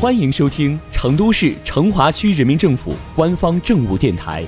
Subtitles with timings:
[0.00, 4.44] 欢迎收听成都市成华区人民政府官方政务电台《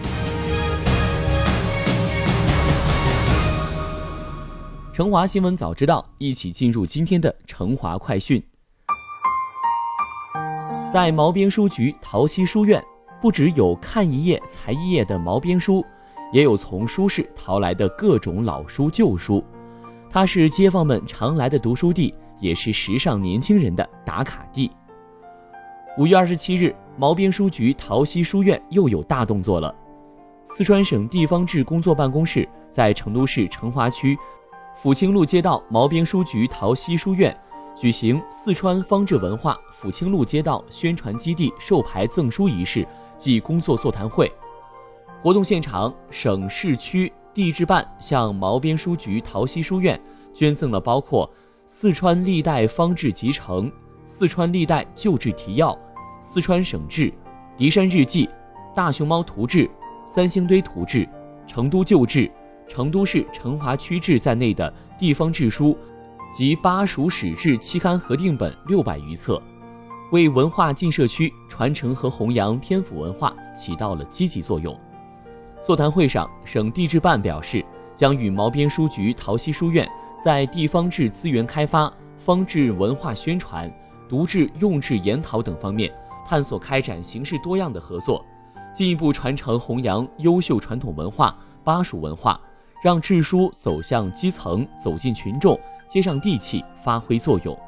[4.95, 8.41] 成华新闻早知道》，一起进入今天的成华快讯。
[10.93, 12.81] 在毛边书局桃溪书院，
[13.21, 15.85] 不只有看一页裁一页的毛边书，
[16.33, 19.45] 也有从书市淘来的各种老书旧书。
[20.09, 24.71] 它是街坊们常来的读书地，也是时尚年轻人的打卡地。
[26.01, 29.75] 五月二十七日，毛边书局桃溪书院又有大动作了。
[30.47, 34.19] 四川省地方志工作办公室在成都市成华区
[34.83, 37.39] 抚清路街道毛边书局桃溪书院
[37.77, 42.89] 举行四川方志文化抚清路街道宣传基地授牌赠书仪式
[43.19, 44.33] 暨工作座谈会。
[45.23, 50.01] 活动现场，省市区地质办向毛边书局桃溪书院
[50.33, 51.27] 捐赠了包括
[51.67, 53.71] 《四川历代方志集成》。
[54.03, 55.79] 四川历代旧志提要、
[56.33, 57.13] 四川省志、
[57.57, 58.31] 狄山日记、
[58.73, 59.69] 大熊猫图志、
[60.05, 61.05] 三星堆图志、
[61.45, 62.31] 成都旧志、
[62.69, 65.77] 成都市成华区志在内的地方志书
[66.33, 69.43] 及巴蜀史志期刊核定本六百余册，
[70.13, 74.79] 为文化进社区、传承和弘扬天府文化起到了积极作用。
[75.61, 79.85] 座谈会上，省地质办表示，将与毛边书局桃溪书院
[80.25, 83.69] 在地方志资源开发、方志文化宣传。
[84.09, 85.89] 读志、用志、研讨等方面
[86.27, 88.25] 探索开展形式多样的合作，
[88.73, 92.41] 进一步传承弘扬优秀传统文化巴蜀文化，
[92.83, 97.59] 让志书走向基层、走进群众、接上地气，发挥作用。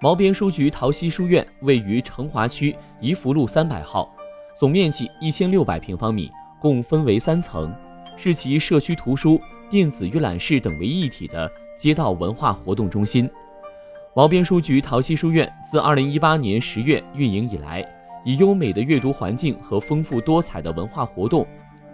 [0.00, 4.14] 毛边书局桃溪书院位于成华区怡福路三百号，
[4.58, 7.74] 总面积一千六百平方米，共分为三层，
[8.16, 13.28] 是集社区图书、电子阅览室等为一体的街道文化活动中心。
[14.16, 17.86] 毛边书局桃溪书院自二零一八年十月运营以来，
[18.24, 21.46] 以优美的阅读环境和丰富多彩的文化活动，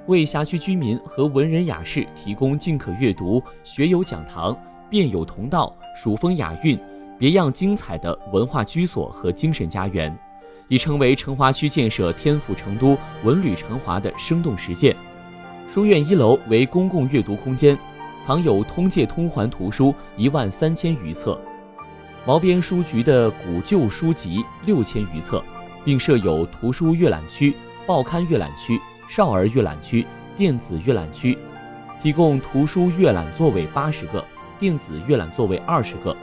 [0.07, 4.57] 为辖区居民和文人雅士提供尽可阅读、学有讲堂、
[4.89, 6.79] 辩有同道、蜀风雅韵、
[7.19, 10.17] 别样精彩的文化居所和精神家园，
[10.69, 14.95] 已成为成华区建设天府成都、文旅成华的生动实践。
[15.75, 17.77] 书院一楼为公共阅读空间，
[18.25, 21.37] 藏有通借通环图书一万三千余册。
[22.25, 25.43] 毛边书局的古旧书籍六千余册，
[25.85, 27.53] 并设有图书阅览区、
[27.85, 30.07] 报刊阅览区、少儿阅览区、
[30.37, 31.37] 电子阅览区，
[32.01, 34.25] 提供图书阅览座位八十个，
[34.57, 36.17] 电子阅览座位二十个。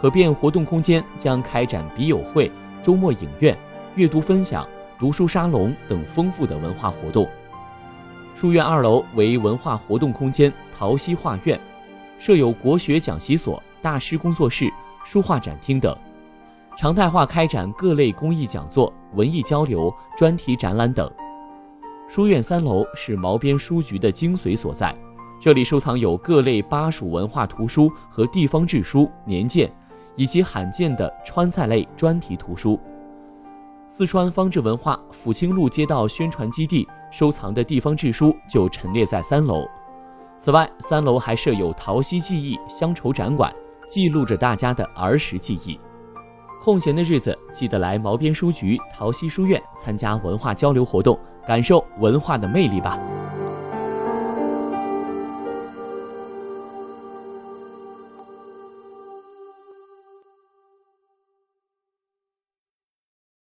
[0.00, 2.50] 可变活动空间将开展笔友会、
[2.82, 3.56] 周末影院、
[3.94, 4.68] 阅读分享、
[4.98, 7.26] 读书沙龙等丰富的文化活动。
[8.34, 11.58] 书院二楼为文化活动空间桃溪画院，
[12.18, 14.68] 设有国学讲习所、大师工作室。
[15.06, 15.96] 书画展厅等，
[16.76, 21.08] 常态化开展各类公益讲座、文艺交流、专题展览等。
[22.08, 24.92] 书院三楼是毛边书局的精髓所在，
[25.40, 29.72] 这里收藏有各类巴蜀文化图书和地方志书、年鉴，
[30.16, 32.76] 以及罕见的川菜类专题图书。
[33.86, 39.64] 四川方志文化抚清路街道宣传基地收藏的地方志书就陈列在三楼。
[40.36, 43.54] 此外，三楼还设有桃溪记忆乡愁展馆。
[43.88, 45.78] 记录着大家的儿时记忆。
[46.62, 52.98] 空闲的日子，记得来毛边书局桃溪书院参加文化交流活动，感受文化的魅力吧。